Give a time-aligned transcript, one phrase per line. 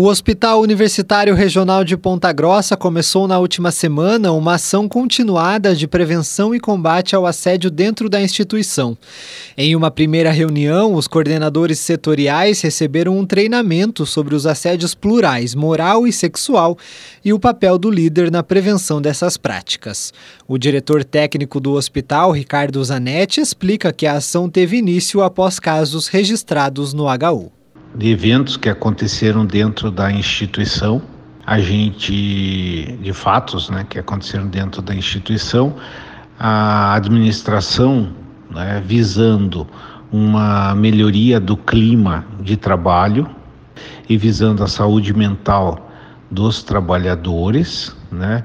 [0.00, 5.88] O Hospital Universitário Regional de Ponta Grossa começou na última semana uma ação continuada de
[5.88, 8.96] prevenção e combate ao assédio dentro da instituição.
[9.56, 16.06] Em uma primeira reunião, os coordenadores setoriais receberam um treinamento sobre os assédios plurais, moral
[16.06, 16.78] e sexual,
[17.24, 20.12] e o papel do líder na prevenção dessas práticas.
[20.46, 26.06] O diretor técnico do hospital, Ricardo Zanetti, explica que a ação teve início após casos
[26.06, 27.57] registrados no HU
[27.98, 31.02] de eventos que aconteceram dentro da instituição,
[31.44, 35.74] a gente de fatos, né, que aconteceram dentro da instituição,
[36.38, 38.10] a administração
[38.48, 39.66] né, visando
[40.12, 43.28] uma melhoria do clima de trabalho
[44.08, 45.90] e visando a saúde mental
[46.30, 48.44] dos trabalhadores, né,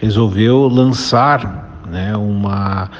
[0.00, 2.90] resolveu lançar né, uma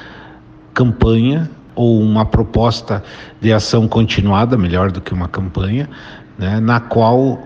[0.73, 3.03] campanha ou uma proposta
[3.39, 5.89] de ação continuada, melhor do que uma campanha,
[6.37, 7.39] né, na qual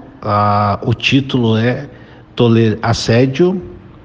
[0.81, 1.89] o título é
[2.35, 3.61] Toler Assédio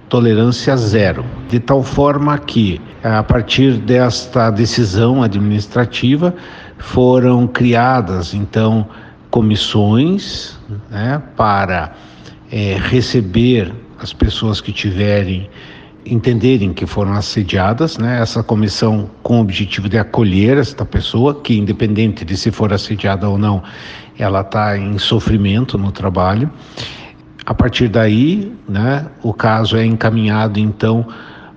[0.09, 6.35] Tolerância Zero, de tal forma que, a partir desta decisão administrativa,
[6.79, 8.87] foram criadas, então,
[9.31, 10.59] comissões
[10.91, 11.93] né, para
[12.51, 15.51] é, receber as pessoas que tiverem
[16.13, 18.21] entenderem que foram assediadas, né?
[18.21, 23.29] Essa comissão com o objetivo de acolher esta pessoa, que independente de se for assediada
[23.29, 23.63] ou não,
[24.19, 26.51] ela está em sofrimento no trabalho.
[27.47, 31.07] A partir daí, né, o caso é encaminhado então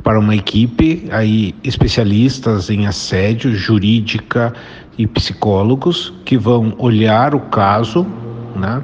[0.04, 4.54] para uma equipe aí especialistas em assédio, jurídica
[4.98, 8.08] e psicólogos que vão olhar o caso,
[8.56, 8.82] né,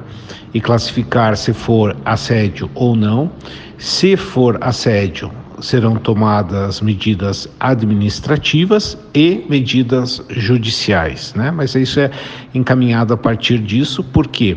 [0.52, 3.30] e classificar se for assédio ou não.
[3.78, 11.50] Se for assédio, serão tomadas medidas administrativas e medidas judiciais, né?
[11.50, 12.10] Mas isso é
[12.54, 14.56] encaminhado a partir disso, porque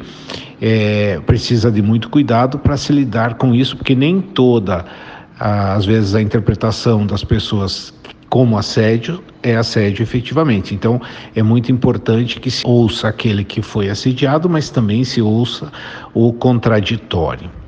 [0.61, 4.85] é, precisa de muito cuidado para se lidar com isso, porque nem toda,
[5.39, 7.93] às vezes, a interpretação das pessoas
[8.29, 10.73] como assédio é assédio efetivamente.
[10.73, 11.01] Então,
[11.35, 15.71] é muito importante que se ouça aquele que foi assediado, mas também se ouça
[16.13, 17.60] o contraditório.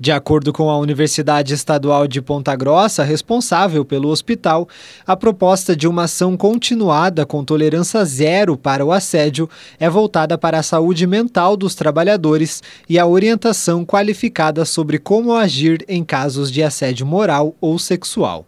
[0.00, 4.66] De acordo com a Universidade Estadual de Ponta Grossa, responsável pelo hospital,
[5.06, 9.46] a proposta de uma ação continuada com tolerância zero para o assédio
[9.78, 15.84] é voltada para a saúde mental dos trabalhadores e a orientação qualificada sobre como agir
[15.86, 18.46] em casos de assédio moral ou sexual.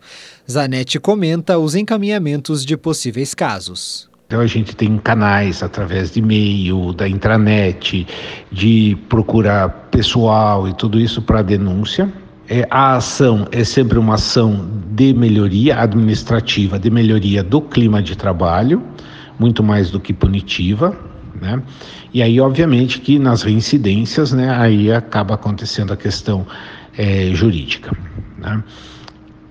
[0.51, 4.11] Zanetti comenta os encaminhamentos de possíveis casos.
[4.33, 8.07] Então a gente tem canais através de e-mail, da intranet,
[8.51, 12.11] de procurar pessoal e tudo isso para denúncia.
[12.49, 18.17] É, a ação é sempre uma ação de melhoria administrativa, de melhoria do clima de
[18.17, 18.83] trabalho,
[19.39, 20.97] muito mais do que punitiva,
[21.39, 21.63] né?
[22.15, 26.47] E aí, obviamente, que nas reincidências, né, aí acaba acontecendo a questão
[26.97, 27.95] é, jurídica,
[28.39, 28.65] né?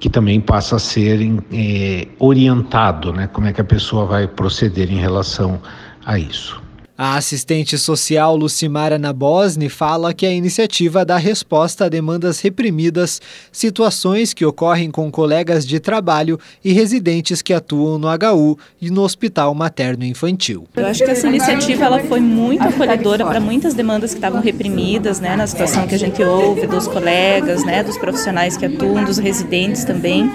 [0.01, 1.21] Que também passa a ser
[1.53, 3.27] é, orientado, né?
[3.27, 5.61] Como é que a pessoa vai proceder em relação
[6.03, 6.59] a isso.
[7.03, 13.19] A assistente social Lucimara Nabosni fala que a iniciativa dá resposta a demandas reprimidas,
[13.51, 19.01] situações que ocorrem com colegas de trabalho e residentes que atuam no HU e no
[19.01, 20.67] Hospital Materno Infantil.
[20.75, 25.19] Eu acho que essa iniciativa ela foi muito acolhedora para muitas demandas que estavam reprimidas,
[25.19, 29.17] né, na situação que a gente ouve dos colegas, né, dos profissionais que atuam, dos
[29.17, 30.29] residentes também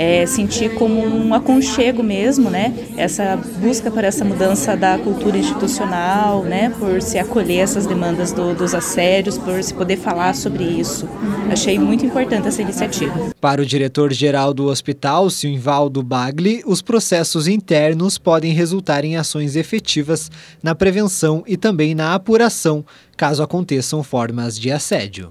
[0.00, 2.72] é, sentir como um aconchego mesmo, né?
[2.96, 6.70] Essa busca por essa mudança da cultura institucional, né?
[6.70, 11.06] Por se acolher essas demandas do, dos assédios, por se poder falar sobre isso.
[11.52, 13.12] Achei muito importante essa iniciativa.
[13.38, 20.30] Para o diretor-geral do hospital, Silvaldo Bagli, os processos internos podem resultar em ações efetivas
[20.62, 22.86] na prevenção e também na apuração
[23.20, 25.28] caso aconteçam formas de assédio.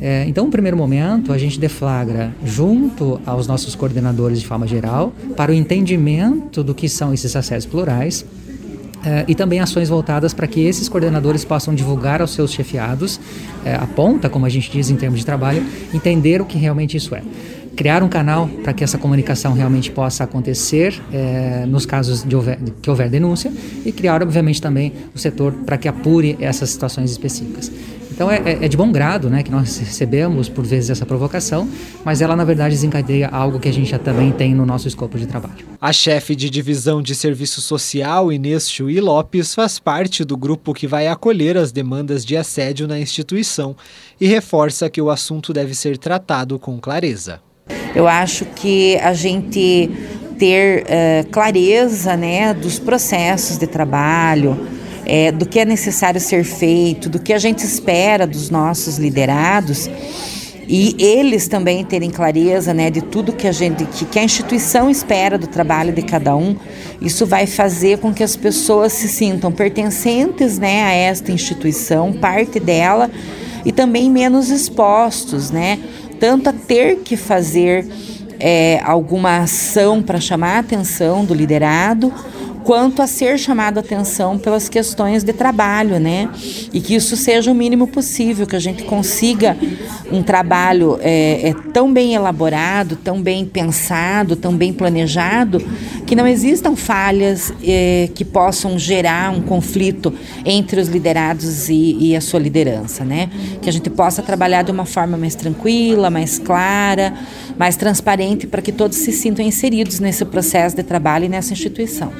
[0.00, 5.12] É, então, no primeiro momento, a gente deflagra junto aos nossos coordenadores de forma geral
[5.36, 8.24] para o entendimento do que são esses assédios plurais.
[9.04, 13.18] É, e também ações voltadas para que esses coordenadores possam divulgar aos seus chefiados,
[13.64, 16.96] é, a ponta, como a gente diz em termos de trabalho, entender o que realmente
[16.96, 17.22] isso é
[17.76, 22.58] criar um canal para que essa comunicação realmente possa acontecer é, nos casos de houver,
[22.80, 23.52] que houver denúncia
[23.84, 27.70] e criar, obviamente, também o setor para que apure essas situações específicas.
[28.12, 31.66] Então é, é, é, de bom grado né, que nós recebemos, por vezes, essa provocação,
[32.04, 35.18] mas ela, na verdade, desencadeia algo que a gente já também tem no nosso escopo
[35.18, 35.64] de trabalho.
[35.80, 40.86] A chefe de divisão de serviço social, Inês Chui Lopes, faz parte do grupo que
[40.86, 43.74] vai acolher as demandas de assédio na instituição
[44.20, 47.40] e reforça que o assunto deve ser tratado com clareza.
[47.94, 49.90] Eu acho que a gente
[50.38, 54.66] ter uh, clareza né, dos processos de trabalho,
[55.04, 59.88] é, do que é necessário ser feito, do que a gente espera dos nossos liderados
[60.68, 64.88] e eles também terem clareza né, de tudo que a gente que, que, a instituição
[64.88, 66.56] espera do trabalho de cada um,
[67.00, 72.60] isso vai fazer com que as pessoas se sintam pertencentes né, a esta instituição, parte
[72.60, 73.10] dela,
[73.64, 75.78] e também menos expostos, né?
[76.22, 77.84] Tanto a ter que fazer
[78.38, 82.14] é, alguma ação para chamar a atenção do liderado,
[82.64, 86.28] quanto a ser chamado atenção pelas questões de trabalho, né?
[86.72, 89.56] E que isso seja o mínimo possível, que a gente consiga
[90.10, 95.64] um trabalho é, é, tão bem elaborado, tão bem pensado, tão bem planejado,
[96.06, 100.12] que não existam falhas é, que possam gerar um conflito
[100.44, 103.30] entre os liderados e, e a sua liderança, né?
[103.60, 107.14] Que a gente possa trabalhar de uma forma mais tranquila, mais clara,
[107.58, 112.12] mais transparente, para que todos se sintam inseridos nesse processo de trabalho e nessa instituição.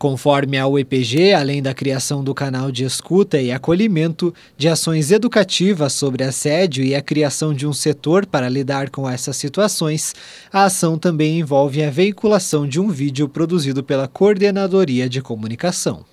[0.00, 5.92] Conforme a UEPG, além da criação do canal de escuta e acolhimento, de ações educativas
[5.92, 10.14] sobre assédio e a criação de um setor para lidar com essas situações,
[10.50, 16.10] a ação também envolve a veiculação de um vídeo produzido pela Coordenadoria de Comunicação.